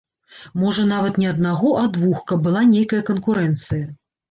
Можа, 0.61 0.85
нават 0.91 1.19
не 1.25 1.27
аднаго, 1.33 1.75
а 1.83 1.85
двух, 1.99 2.25
каб 2.33 2.43
была 2.49 2.65
нейкая 2.73 3.05
канкурэнцыя. 3.13 3.89